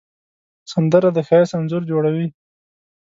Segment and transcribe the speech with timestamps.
[0.71, 2.27] سندره د ښایست انځور جوړوي